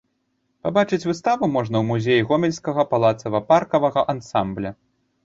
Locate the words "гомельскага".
2.31-2.87